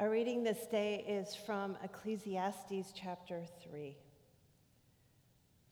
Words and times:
Our 0.00 0.08
reading 0.08 0.42
this 0.42 0.64
day 0.64 1.04
is 1.06 1.34
from 1.34 1.76
Ecclesiastes 1.84 2.90
chapter 2.94 3.42
3. 3.62 3.98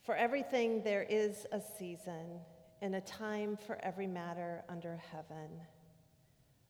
For 0.02 0.14
everything 0.14 0.82
there 0.84 1.06
is 1.08 1.46
a 1.50 1.62
season 1.78 2.40
and 2.82 2.94
a 2.94 3.00
time 3.00 3.56
for 3.56 3.82
every 3.82 4.06
matter 4.06 4.64
under 4.68 5.00
heaven 5.10 5.48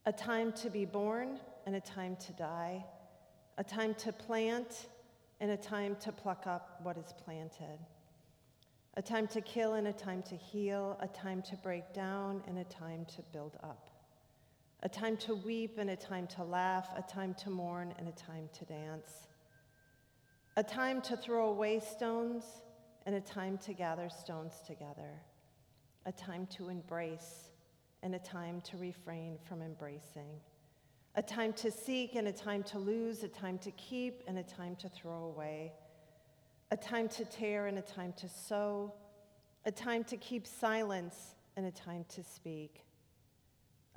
a 0.07 0.13
time 0.13 0.53
to 0.53 0.71
be 0.71 0.85
born 0.85 1.41
and 1.67 1.75
a 1.75 1.81
time 1.81 2.15
to 2.29 2.33
die, 2.35 2.87
a 3.59 3.65
time 3.65 3.93
to 3.95 4.13
plant 4.13 4.87
and 5.41 5.51
a 5.51 5.57
time 5.57 5.97
to 6.03 6.13
pluck 6.13 6.47
up 6.47 6.79
what 6.85 6.97
is 6.97 7.13
planted, 7.25 7.81
a 8.95 9.03
time 9.03 9.27
to 9.27 9.41
kill 9.41 9.75
and 9.75 9.89
a 9.89 9.93
time 9.93 10.23
to 10.23 10.37
heal, 10.37 10.97
a 11.01 11.09
time 11.09 11.43
to 11.43 11.57
break 11.57 11.93
down 11.93 12.41
and 12.47 12.57
a 12.57 12.65
time 12.65 13.05
to 13.17 13.23
build 13.33 13.57
up 13.65 13.98
a 14.83 14.89
time 14.89 15.17
to 15.17 15.35
weep 15.35 15.79
and 15.79 15.91
a 15.91 15.97
time 15.97 16.27
to 16.29 16.45
laugh, 16.45 16.89
a 16.97 17.03
time 17.03 17.35
to 17.35 17.51
mourn 17.51 17.93
and 17.99 18.09
a 18.09 18.13
time 18.13 18.49
to 18.53 18.65
dance, 18.65 19.27
a 20.57 20.63
time 20.63 21.01
to 21.03 21.17
throw 21.17 21.49
away 21.49 21.81
stones 21.81 22.45
and 23.05 23.15
a 23.15 23.21
time 23.21 23.59
to 23.59 23.73
gather 23.73 24.09
stones 24.09 24.55
together, 24.67 25.21
a 26.07 26.13
time 26.13 26.47
to 26.47 26.69
embrace 26.69 27.51
and 28.03 28.15
a 28.15 28.19
time 28.21 28.61
to 28.61 28.77
refrain 28.77 29.37
from 29.49 29.63
embracing, 29.63 30.31
a 31.17 31.23
time 31.23 31.53
to 31.53 31.73
seek 31.73 32.15
and 32.15 32.29
a 32.29 32.33
time 32.33 32.63
to 32.63 32.79
lose, 32.79 33.25
a 33.25 33.29
time 33.29 33.59
to 33.59 33.73
keep 33.73 34.23
and 34.29 34.39
a 34.39 34.45
time 34.45 34.77
to 34.77 34.89
throw 34.89 35.25
away, 35.25 35.73
a 36.71 36.77
time 36.77 37.09
to 37.09 37.25
tear 37.25 37.67
and 37.67 37.79
a 37.79 37.83
time 37.83 38.13
to 38.13 38.29
sew, 38.29 38.95
a 39.65 39.73
time 39.73 40.05
to 40.05 40.17
keep 40.17 40.47
silence 40.47 41.35
and 41.57 41.67
a 41.67 41.73
time 41.73 42.05
to 42.09 42.23
speak 42.23 42.85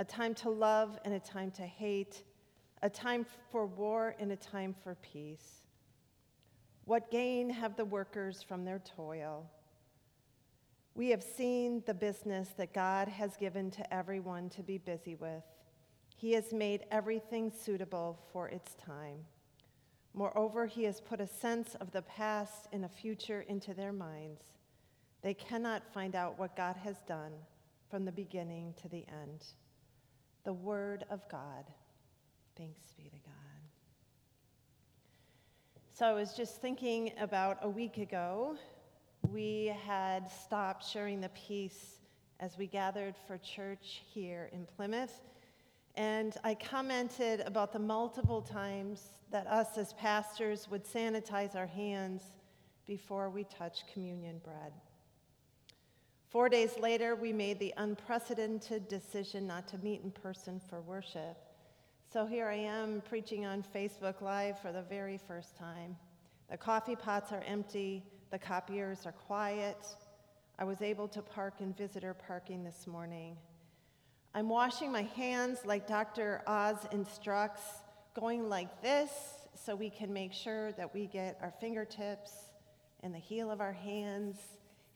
a 0.01 0.03
time 0.03 0.33
to 0.33 0.49
love 0.49 0.97
and 1.05 1.13
a 1.13 1.19
time 1.19 1.51
to 1.51 1.61
hate, 1.61 2.23
a 2.81 2.89
time 2.89 3.23
for 3.51 3.67
war 3.67 4.15
and 4.17 4.31
a 4.31 4.35
time 4.35 4.73
for 4.83 4.95
peace. 4.95 5.61
What 6.85 7.11
gain 7.11 7.51
have 7.51 7.75
the 7.75 7.85
workers 7.85 8.41
from 8.41 8.65
their 8.65 8.79
toil? 8.79 9.47
We 10.95 11.09
have 11.09 11.21
seen 11.21 11.83
the 11.85 11.93
business 11.93 12.49
that 12.57 12.73
God 12.73 13.09
has 13.09 13.37
given 13.37 13.69
to 13.69 13.93
everyone 13.93 14.49
to 14.49 14.63
be 14.63 14.79
busy 14.79 15.13
with. 15.13 15.43
He 16.15 16.31
has 16.31 16.51
made 16.51 16.85
everything 16.89 17.51
suitable 17.51 18.17
for 18.33 18.47
its 18.49 18.73
time. 18.83 19.19
Moreover, 20.15 20.65
He 20.65 20.83
has 20.85 20.99
put 20.99 21.21
a 21.21 21.27
sense 21.27 21.75
of 21.75 21.91
the 21.91 22.01
past 22.01 22.67
and 22.73 22.85
a 22.85 22.89
future 22.89 23.41
into 23.41 23.75
their 23.75 23.93
minds. 23.93 24.41
They 25.21 25.35
cannot 25.35 25.93
find 25.93 26.15
out 26.15 26.39
what 26.39 26.55
God 26.55 26.75
has 26.77 26.97
done 27.07 27.33
from 27.91 28.03
the 28.03 28.11
beginning 28.11 28.73
to 28.81 28.89
the 28.89 29.05
end 29.07 29.45
the 30.43 30.53
Word 30.53 31.05
of 31.09 31.27
God. 31.29 31.65
Thanks 32.57 32.81
be 32.97 33.03
to 33.03 33.09
God. 33.09 33.31
So 35.93 36.05
I 36.05 36.13
was 36.13 36.33
just 36.33 36.61
thinking 36.61 37.11
about 37.19 37.59
a 37.61 37.69
week 37.69 37.97
ago, 37.97 38.55
we 39.29 39.73
had 39.85 40.29
stopped 40.29 40.83
sharing 40.87 41.21
the 41.21 41.29
peace 41.29 41.99
as 42.39 42.57
we 42.57 42.65
gathered 42.65 43.15
for 43.27 43.37
church 43.37 44.01
here 44.11 44.49
in 44.51 44.65
Plymouth. 44.65 45.21
And 45.95 46.35
I 46.43 46.55
commented 46.55 47.41
about 47.41 47.71
the 47.71 47.79
multiple 47.79 48.41
times 48.41 49.03
that 49.29 49.45
us 49.47 49.77
as 49.77 49.93
pastors 49.93 50.67
would 50.71 50.85
sanitize 50.85 51.55
our 51.55 51.67
hands 51.67 52.23
before 52.87 53.29
we 53.29 53.43
touch 53.43 53.83
communion 53.93 54.41
bread. 54.43 54.73
Four 56.31 56.47
days 56.47 56.79
later, 56.79 57.13
we 57.13 57.33
made 57.33 57.59
the 57.59 57.73
unprecedented 57.75 58.87
decision 58.87 59.45
not 59.45 59.67
to 59.67 59.77
meet 59.79 60.01
in 60.01 60.11
person 60.11 60.61
for 60.69 60.79
worship. 60.79 61.35
So 62.13 62.25
here 62.25 62.47
I 62.47 62.55
am 62.55 63.01
preaching 63.01 63.45
on 63.45 63.65
Facebook 63.75 64.21
Live 64.21 64.57
for 64.57 64.71
the 64.71 64.83
very 64.83 65.17
first 65.17 65.57
time. 65.57 65.97
The 66.49 66.55
coffee 66.55 66.95
pots 66.95 67.33
are 67.33 67.43
empty, 67.45 68.05
the 68.29 68.39
copiers 68.39 69.05
are 69.05 69.11
quiet. 69.11 69.85
I 70.57 70.63
was 70.63 70.81
able 70.81 71.09
to 71.09 71.21
park 71.21 71.55
in 71.59 71.73
visitor 71.73 72.13
parking 72.13 72.63
this 72.63 72.87
morning. 72.87 73.35
I'm 74.33 74.47
washing 74.47 74.89
my 74.89 75.03
hands 75.03 75.59
like 75.65 75.85
Dr. 75.85 76.43
Oz 76.47 76.77
instructs, 76.93 77.63
going 78.17 78.47
like 78.47 78.81
this 78.81 79.11
so 79.53 79.75
we 79.75 79.89
can 79.89 80.13
make 80.13 80.31
sure 80.31 80.71
that 80.73 80.93
we 80.93 81.07
get 81.07 81.37
our 81.41 81.53
fingertips 81.59 82.31
and 83.03 83.13
the 83.13 83.19
heel 83.19 83.51
of 83.51 83.59
our 83.59 83.73
hands 83.73 84.37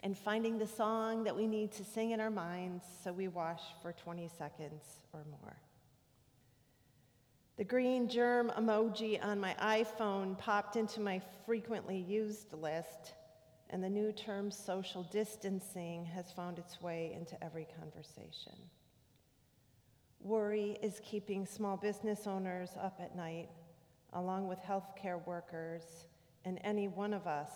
and 0.05 0.15
finding 0.15 0.59
the 0.59 0.67
song 0.67 1.23
that 1.23 1.35
we 1.35 1.47
need 1.47 1.71
to 1.71 1.83
sing 1.83 2.11
in 2.11 2.19
our 2.19 2.29
minds 2.29 2.85
so 3.03 3.11
we 3.11 3.27
wash 3.27 3.63
for 3.81 3.91
20 3.91 4.29
seconds 4.37 4.83
or 5.11 5.25
more. 5.41 5.57
The 7.57 7.63
green 7.63 8.07
germ 8.07 8.51
emoji 8.55 9.17
on 9.25 9.39
my 9.39 9.55
iPhone 9.59 10.37
popped 10.37 10.75
into 10.75 10.99
my 10.99 11.19
frequently 11.43 11.97
used 11.97 12.53
list, 12.53 13.15
and 13.71 13.83
the 13.83 13.89
new 13.89 14.11
term 14.11 14.51
social 14.51 15.01
distancing 15.01 16.05
has 16.05 16.31
found 16.31 16.59
its 16.59 16.79
way 16.79 17.11
into 17.19 17.43
every 17.43 17.65
conversation. 17.79 18.53
Worry 20.19 20.77
is 20.83 21.01
keeping 21.03 21.47
small 21.47 21.77
business 21.77 22.27
owners 22.27 22.69
up 22.79 22.99
at 23.01 23.15
night, 23.15 23.49
along 24.13 24.47
with 24.49 24.59
healthcare 24.59 25.25
workers 25.25 26.05
and 26.45 26.59
any 26.63 26.87
one 26.87 27.11
of 27.11 27.25
us 27.25 27.49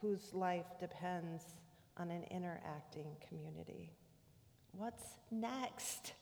whose 0.00 0.32
life 0.32 0.66
depends 0.78 1.42
on 1.96 2.10
an 2.10 2.24
interacting 2.30 3.16
community. 3.28 3.90
What's 4.72 5.04
next? 5.30 6.12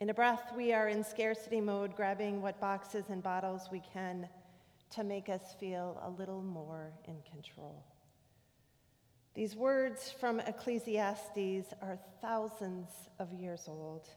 In 0.00 0.10
a 0.10 0.14
breath, 0.14 0.52
we 0.56 0.72
are 0.72 0.88
in 0.88 1.04
scarcity 1.04 1.60
mode, 1.60 1.94
grabbing 1.94 2.42
what 2.42 2.60
boxes 2.60 3.04
and 3.08 3.22
bottles 3.22 3.68
we 3.70 3.82
can 3.92 4.28
to 4.90 5.04
make 5.04 5.28
us 5.28 5.54
feel 5.58 6.00
a 6.04 6.10
little 6.10 6.42
more 6.42 6.92
in 7.06 7.16
control. 7.30 7.82
These 9.34 9.54
words 9.54 10.12
from 10.18 10.40
Ecclesiastes 10.40 11.72
are 11.82 11.98
thousands 12.20 12.88
of 13.18 13.32
years 13.32 13.64
old. 13.68 14.08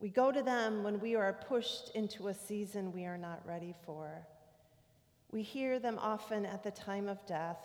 We 0.00 0.08
go 0.08 0.30
to 0.30 0.42
them 0.42 0.82
when 0.82 1.00
we 1.00 1.14
are 1.14 1.32
pushed 1.32 1.90
into 1.94 2.28
a 2.28 2.34
season 2.34 2.92
we 2.92 3.04
are 3.04 3.18
not 3.18 3.40
ready 3.46 3.74
for. 3.84 4.26
We 5.30 5.42
hear 5.42 5.78
them 5.78 5.98
often 6.00 6.46
at 6.46 6.62
the 6.62 6.70
time 6.70 7.08
of 7.08 7.24
death 7.26 7.58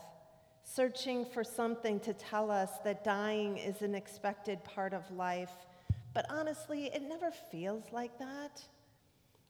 searching 0.63 1.25
for 1.25 1.43
something 1.43 1.99
to 2.01 2.13
tell 2.13 2.49
us 2.49 2.69
that 2.83 3.03
dying 3.03 3.57
is 3.57 3.81
an 3.81 3.93
expected 3.93 4.63
part 4.63 4.93
of 4.93 5.09
life. 5.11 5.51
But 6.13 6.25
honestly, 6.29 6.85
it 6.93 7.03
never 7.03 7.31
feels 7.51 7.83
like 7.91 8.17
that. 8.19 8.63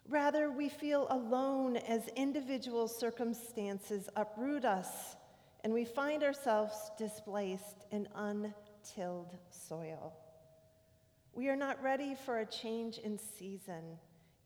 Rather, 0.09 0.51
we 0.51 0.67
feel 0.69 1.07
alone 1.09 1.77
as 1.77 2.07
individual 2.15 2.87
circumstances 2.87 4.09
uproot 4.15 4.65
us 4.65 5.15
and 5.63 5.73
we 5.73 5.85
find 5.85 6.23
ourselves 6.23 6.91
displaced 6.97 7.85
in 7.91 8.07
untilled 8.15 9.37
soil. 9.49 10.13
We 11.33 11.47
are 11.47 11.55
not 11.55 11.81
ready 11.81 12.15
for 12.25 12.39
a 12.39 12.45
change 12.45 12.97
in 12.97 13.17
season. 13.17 13.97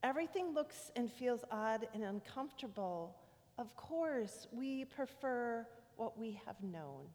Everything 0.04 0.54
looks 0.54 0.92
and 0.96 1.12
feels 1.12 1.44
odd 1.52 1.88
and 1.94 2.04
uncomfortable. 2.04 3.16
Of 3.58 3.76
course, 3.76 4.48
we 4.52 4.86
prefer 4.86 5.66
what 5.98 6.18
we 6.18 6.40
have 6.46 6.62
known. 6.62 7.06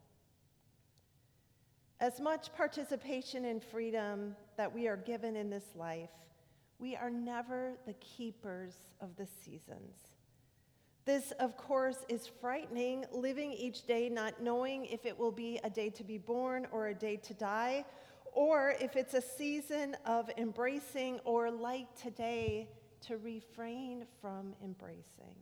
As 2.01 2.21
much 2.21 2.53
participation 2.55 3.45
and 3.45 3.63
freedom 3.63 4.35
that 4.57 4.75
we 4.75 4.89
are 4.89 4.97
given 4.97 5.37
in 5.37 5.51
this 5.51 5.77
life, 5.77 6.11
we 6.79 6.97
are 6.97 7.11
never 7.11 7.79
the 7.87 7.95
keepers 7.95 8.75
of 9.01 9.15
the 9.17 9.27
seasons. 9.45 9.95
This, 11.05 11.33
of 11.33 11.57
course, 11.57 11.99
is 12.09 12.29
frightening, 12.41 13.05
living 13.13 13.53
each 13.53 13.87
day 13.87 14.09
not 14.09 14.43
knowing 14.43 14.87
if 14.87 15.07
it 15.07 15.17
will 15.17 15.33
be 15.33 15.61
a 15.65 15.71
day 15.71 15.91
to 15.91 16.05
be 16.05 16.19
born 16.19 16.67
or 16.73 16.89
a 16.89 16.95
day 16.95 17.17
to 17.17 17.35
die, 17.35 17.85
or 18.33 18.75
if 18.81 18.97
it's 18.97 19.15
a 19.15 19.23
season 19.23 19.97
of 20.07 20.31
embracing 20.37 21.21
or, 21.25 21.51
like 21.51 21.95
today, 21.95 22.69
to 23.07 23.19
refrain 23.19 24.07
from 24.21 24.55
embracing. 24.65 25.37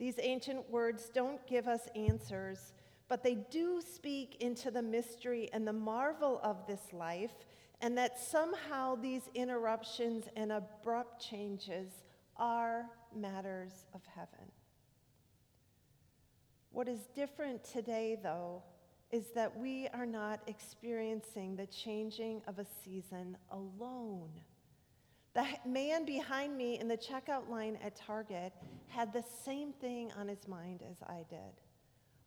These 0.00 0.18
ancient 0.22 0.70
words 0.70 1.10
don't 1.12 1.46
give 1.46 1.68
us 1.68 1.82
answers, 1.94 2.72
but 3.06 3.22
they 3.22 3.34
do 3.34 3.82
speak 3.82 4.38
into 4.40 4.70
the 4.70 4.80
mystery 4.80 5.50
and 5.52 5.68
the 5.68 5.74
marvel 5.74 6.40
of 6.42 6.66
this 6.66 6.80
life, 6.94 7.34
and 7.82 7.98
that 7.98 8.18
somehow 8.18 8.94
these 8.94 9.28
interruptions 9.34 10.24
and 10.36 10.52
abrupt 10.52 11.20
changes 11.20 11.90
are 12.38 12.86
matters 13.14 13.84
of 13.92 14.00
heaven. 14.06 14.50
What 16.70 16.88
is 16.88 17.00
different 17.14 17.62
today, 17.62 18.16
though, 18.22 18.62
is 19.10 19.32
that 19.34 19.54
we 19.54 19.86
are 19.88 20.06
not 20.06 20.40
experiencing 20.46 21.56
the 21.56 21.66
changing 21.66 22.40
of 22.46 22.58
a 22.58 22.64
season 22.82 23.36
alone. 23.50 24.30
The 25.32 25.46
man 25.64 26.04
behind 26.04 26.56
me 26.56 26.78
in 26.80 26.88
the 26.88 26.96
checkout 26.96 27.48
line 27.48 27.78
at 27.84 27.94
Target 27.94 28.52
had 28.88 29.12
the 29.12 29.24
same 29.44 29.72
thing 29.72 30.10
on 30.18 30.26
his 30.26 30.48
mind 30.48 30.82
as 30.90 30.96
I 31.06 31.24
did. 31.28 31.60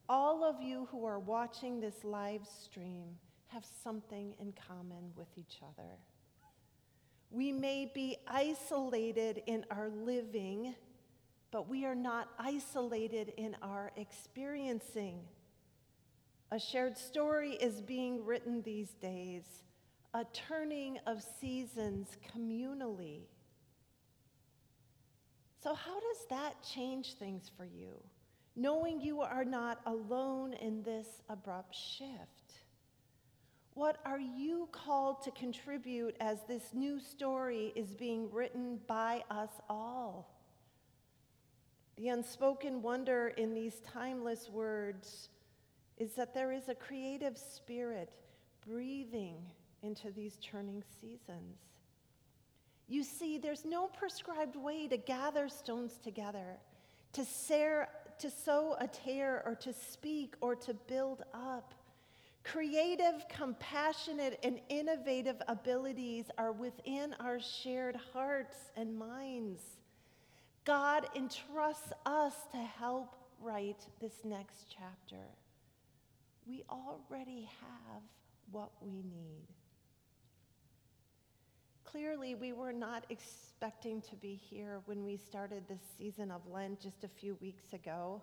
All 0.07 0.43
of 0.43 0.61
you 0.61 0.87
who 0.91 1.05
are 1.05 1.19
watching 1.19 1.79
this 1.79 2.03
live 2.03 2.45
stream 2.45 3.17
have 3.47 3.65
something 3.83 4.35
in 4.39 4.53
common 4.53 5.11
with 5.15 5.27
each 5.35 5.59
other. 5.61 5.89
We 7.29 7.51
may 7.51 7.91
be 7.93 8.17
isolated 8.27 9.43
in 9.47 9.65
our 9.69 9.89
living, 9.89 10.75
but 11.51 11.67
we 11.67 11.85
are 11.85 11.95
not 11.95 12.29
isolated 12.37 13.33
in 13.37 13.57
our 13.61 13.91
experiencing. 13.97 15.19
A 16.51 16.59
shared 16.59 16.97
story 16.97 17.53
is 17.53 17.81
being 17.81 18.23
written 18.23 18.61
these 18.61 18.91
days, 18.93 19.43
a 20.13 20.25
turning 20.25 20.99
of 21.07 21.23
seasons 21.39 22.17
communally. 22.35 23.21
So, 25.61 25.73
how 25.73 25.99
does 25.99 26.25
that 26.29 26.61
change 26.61 27.13
things 27.13 27.49
for 27.55 27.65
you? 27.65 27.93
Knowing 28.55 29.01
you 29.01 29.21
are 29.21 29.45
not 29.45 29.79
alone 29.85 30.53
in 30.53 30.83
this 30.83 31.07
abrupt 31.29 31.73
shift. 31.73 32.59
What 33.73 33.97
are 34.05 34.19
you 34.19 34.69
called 34.71 35.23
to 35.23 35.31
contribute 35.31 36.15
as 36.19 36.43
this 36.47 36.73
new 36.73 36.99
story 36.99 37.73
is 37.75 37.95
being 37.95 38.29
written 38.31 38.79
by 38.85 39.23
us 39.31 39.49
all? 39.67 40.29
The 41.97 42.09
unspoken 42.09 42.83
wonder 42.83 43.29
in 43.29 43.55
these 43.55 43.79
timeless 43.79 44.47
words 44.49 45.29
is 45.97 46.13
that 46.13 46.35
there 46.35 46.51
is 46.51 46.69
a 46.69 46.75
creative 46.75 47.35
spirit 47.37 48.11
breathing 48.67 49.37
into 49.83 50.11
these 50.11 50.37
churning 50.37 50.83
seasons. 51.01 51.57
You 52.87 53.03
see, 53.03 53.37
there's 53.37 53.65
no 53.65 53.87
prescribed 53.87 54.55
way 54.55 54.87
to 54.87 54.97
gather 54.97 55.47
stones 55.49 55.99
together, 56.03 56.57
to, 57.13 57.23
ser- 57.23 57.89
to 58.19 58.29
sew 58.29 58.75
a 58.79 58.87
tear, 58.87 59.43
or 59.45 59.55
to 59.55 59.73
speak, 59.73 60.35
or 60.41 60.55
to 60.55 60.73
build 60.73 61.23
up. 61.33 61.73
Creative, 62.43 63.25
compassionate, 63.29 64.37
and 64.43 64.59
innovative 64.67 65.41
abilities 65.47 66.25
are 66.37 66.51
within 66.51 67.15
our 67.19 67.39
shared 67.39 67.97
hearts 68.11 68.57
and 68.75 68.97
minds. 68.97 69.61
God 70.65 71.07
entrusts 71.15 71.93
us 72.05 72.33
to 72.51 72.57
help 72.57 73.15
write 73.41 73.87
this 74.01 74.13
next 74.23 74.65
chapter. 74.69 75.23
We 76.45 76.63
already 76.69 77.49
have 77.61 78.01
what 78.51 78.71
we 78.81 78.91
need. 78.91 79.47
Clearly, 81.83 82.33
we 82.33 82.53
were 82.53 82.73
not 82.73 83.05
expecting 83.09 84.01
to 84.01 84.15
be 84.15 84.35
here 84.35 84.81
when 84.85 85.03
we 85.03 85.17
started 85.17 85.63
this 85.67 85.81
season 85.97 86.31
of 86.31 86.41
Lent 86.51 86.79
just 86.79 87.03
a 87.03 87.07
few 87.07 87.35
weeks 87.41 87.73
ago. 87.73 88.21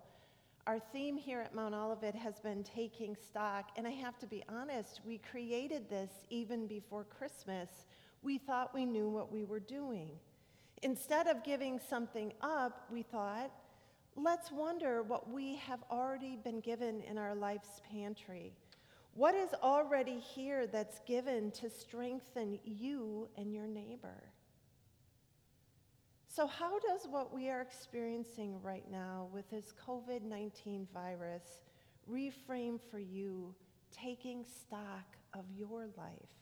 Our 0.67 0.79
theme 0.79 1.17
here 1.17 1.41
at 1.41 1.55
Mount 1.55 1.73
Olivet 1.73 2.13
has 2.15 2.39
been 2.39 2.63
taking 2.63 3.15
stock, 3.15 3.71
and 3.77 3.87
I 3.87 3.91
have 3.91 4.19
to 4.19 4.27
be 4.27 4.43
honest, 4.49 5.01
we 5.05 5.17
created 5.19 5.89
this 5.89 6.11
even 6.29 6.67
before 6.67 7.03
Christmas. 7.05 7.69
We 8.21 8.37
thought 8.37 8.73
we 8.73 8.85
knew 8.85 9.09
what 9.09 9.31
we 9.31 9.43
were 9.43 9.59
doing. 9.59 10.09
Instead 10.83 11.27
of 11.27 11.43
giving 11.43 11.79
something 11.89 12.33
up, 12.41 12.87
we 12.91 13.03
thought, 13.03 13.51
let's 14.15 14.51
wonder 14.51 15.01
what 15.01 15.31
we 15.31 15.55
have 15.55 15.79
already 15.89 16.35
been 16.35 16.59
given 16.59 17.01
in 17.01 17.17
our 17.17 17.35
life's 17.35 17.81
pantry. 17.91 18.53
What 19.13 19.35
is 19.35 19.49
already 19.61 20.19
here 20.19 20.67
that's 20.67 20.99
given 21.05 21.51
to 21.51 21.69
strengthen 21.69 22.59
you 22.63 23.27
and 23.35 23.53
your 23.53 23.67
neighbor? 23.67 24.23
So, 26.33 26.47
how 26.47 26.79
does 26.79 27.07
what 27.09 27.33
we 27.33 27.49
are 27.49 27.59
experiencing 27.59 28.61
right 28.61 28.89
now 28.89 29.27
with 29.33 29.49
this 29.49 29.73
COVID 29.85 30.23
19 30.23 30.87
virus 30.93 31.59
reframe 32.09 32.79
for 32.89 32.99
you 32.99 33.53
taking 33.91 34.45
stock 34.45 35.17
of 35.33 35.43
your 35.57 35.87
life? 35.97 36.37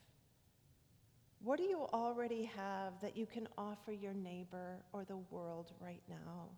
What 1.42 1.58
do 1.58 1.64
you 1.64 1.88
already 1.92 2.44
have 2.44 3.00
that 3.00 3.16
you 3.16 3.26
can 3.26 3.48
offer 3.58 3.90
your 3.90 4.14
neighbor 4.14 4.84
or 4.92 5.04
the 5.04 5.16
world 5.16 5.72
right 5.80 6.02
now? 6.08 6.50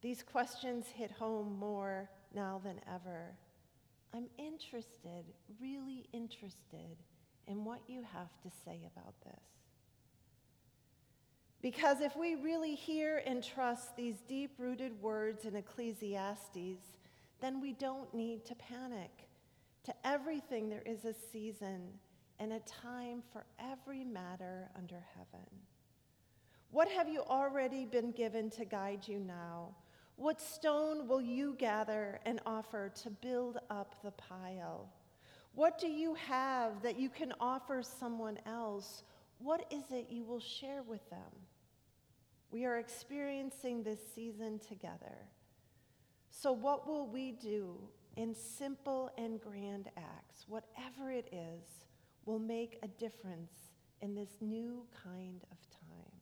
These 0.00 0.22
questions 0.22 0.86
hit 0.94 1.10
home 1.10 1.58
more 1.58 2.08
now 2.32 2.60
than 2.62 2.80
ever. 2.86 3.34
I'm 4.14 4.26
interested, 4.38 5.24
really 5.60 6.08
interested, 6.12 6.96
in 7.46 7.64
what 7.64 7.80
you 7.86 8.02
have 8.02 8.30
to 8.42 8.50
say 8.64 8.80
about 8.94 9.14
this. 9.24 9.40
Because 11.60 12.00
if 12.00 12.14
we 12.14 12.36
really 12.36 12.74
hear 12.74 13.22
and 13.26 13.42
trust 13.42 13.96
these 13.96 14.16
deep 14.28 14.52
rooted 14.58 15.00
words 15.02 15.44
in 15.44 15.56
Ecclesiastes, 15.56 16.82
then 17.40 17.60
we 17.60 17.72
don't 17.72 18.12
need 18.14 18.44
to 18.46 18.54
panic. 18.54 19.10
To 19.84 19.94
everything, 20.04 20.68
there 20.68 20.82
is 20.84 21.04
a 21.04 21.14
season 21.32 21.88
and 22.38 22.52
a 22.52 22.60
time 22.60 23.22
for 23.32 23.44
every 23.58 24.04
matter 24.04 24.70
under 24.76 25.02
heaven. 25.16 25.46
What 26.70 26.88
have 26.88 27.08
you 27.08 27.22
already 27.22 27.86
been 27.86 28.12
given 28.12 28.50
to 28.50 28.64
guide 28.64 29.08
you 29.08 29.18
now? 29.18 29.74
What 30.18 30.40
stone 30.40 31.06
will 31.06 31.22
you 31.22 31.54
gather 31.60 32.18
and 32.26 32.40
offer 32.44 32.90
to 33.02 33.08
build 33.08 33.58
up 33.70 34.02
the 34.02 34.10
pile? 34.10 34.92
What 35.54 35.78
do 35.78 35.86
you 35.86 36.14
have 36.14 36.82
that 36.82 36.98
you 36.98 37.08
can 37.08 37.32
offer 37.38 37.84
someone 37.84 38.36
else? 38.44 39.04
What 39.38 39.64
is 39.70 39.84
it 39.92 40.08
you 40.10 40.24
will 40.24 40.40
share 40.40 40.82
with 40.82 41.08
them? 41.08 41.30
We 42.50 42.64
are 42.64 42.78
experiencing 42.78 43.84
this 43.84 44.00
season 44.12 44.58
together. 44.58 45.14
So, 46.30 46.50
what 46.50 46.88
will 46.88 47.06
we 47.06 47.30
do 47.30 47.78
in 48.16 48.34
simple 48.34 49.12
and 49.18 49.40
grand 49.40 49.88
acts, 49.96 50.46
whatever 50.48 51.12
it 51.12 51.28
is, 51.32 51.86
will 52.24 52.40
make 52.40 52.80
a 52.82 52.88
difference 52.88 53.52
in 54.00 54.16
this 54.16 54.30
new 54.40 54.84
kind 55.04 55.44
of 55.52 55.58
time? 55.70 56.17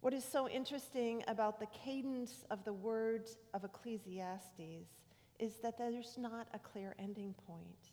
What 0.00 0.14
is 0.14 0.24
so 0.24 0.48
interesting 0.48 1.24
about 1.26 1.58
the 1.58 1.66
cadence 1.66 2.44
of 2.50 2.64
the 2.64 2.72
words 2.72 3.36
of 3.52 3.64
Ecclesiastes 3.64 5.04
is 5.38 5.54
that 5.62 5.76
there's 5.76 6.16
not 6.16 6.46
a 6.54 6.58
clear 6.58 6.94
ending 6.98 7.34
point. 7.46 7.92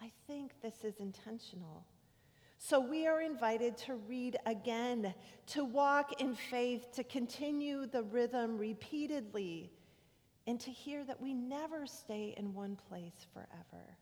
I 0.00 0.10
think 0.26 0.52
this 0.62 0.84
is 0.84 1.00
intentional. 1.00 1.84
So 2.56 2.80
we 2.80 3.06
are 3.06 3.20
invited 3.20 3.76
to 3.78 3.94
read 3.94 4.36
again, 4.46 5.14
to 5.48 5.64
walk 5.64 6.20
in 6.20 6.34
faith, 6.34 6.92
to 6.94 7.04
continue 7.04 7.86
the 7.86 8.02
rhythm 8.02 8.58
repeatedly, 8.58 9.70
and 10.46 10.58
to 10.60 10.70
hear 10.70 11.04
that 11.04 11.20
we 11.20 11.34
never 11.34 11.86
stay 11.86 12.34
in 12.36 12.54
one 12.54 12.76
place 12.88 13.26
forever. 13.32 13.96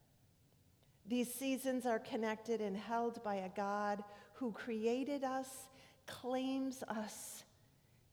These 1.07 1.33
seasons 1.35 1.87
are 1.87 1.99
connected 1.99 2.61
and 2.61 2.77
held 2.77 3.23
by 3.23 3.37
a 3.37 3.49
God 3.49 4.03
who 4.35 4.53
created 4.53 5.23
us, 5.23 5.69
claims 6.07 6.83
us, 6.89 7.45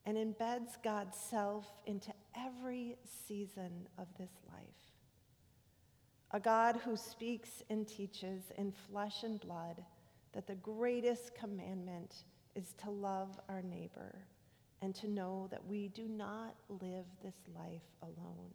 and 0.06 0.16
embeds 0.16 0.82
God's 0.82 1.16
self 1.16 1.66
into 1.86 2.12
every 2.36 2.96
season 3.26 3.88
of 3.98 4.06
this 4.18 4.32
life. 4.52 4.64
A 6.32 6.40
God 6.40 6.76
who 6.84 6.96
speaks 6.96 7.62
and 7.70 7.86
teaches 7.86 8.42
in 8.58 8.72
flesh 8.72 9.22
and 9.22 9.40
blood 9.40 9.82
that 10.32 10.46
the 10.46 10.56
greatest 10.56 11.34
commandment 11.34 12.24
is 12.54 12.74
to 12.82 12.90
love 12.90 13.38
our 13.48 13.62
neighbor 13.62 14.16
and 14.82 14.94
to 14.96 15.08
know 15.08 15.48
that 15.50 15.64
we 15.64 15.88
do 15.88 16.08
not 16.08 16.56
live 16.68 17.06
this 17.22 17.36
life 17.54 17.82
alone. 18.02 18.50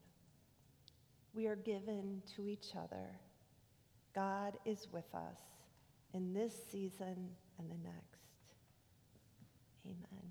We 1.34 1.48
are 1.48 1.56
given 1.56 2.22
to 2.36 2.48
each 2.48 2.76
other. 2.76 3.08
God 4.14 4.58
is 4.66 4.88
with 4.92 5.14
us 5.16 5.40
in 6.14 6.34
this 6.34 6.54
season 6.70 7.30
and 7.58 7.72
the 7.72 7.78
next. 7.84 8.09
Amen. 9.86 10.29